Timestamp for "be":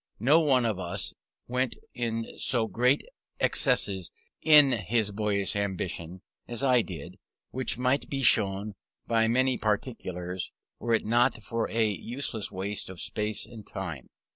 8.09-8.23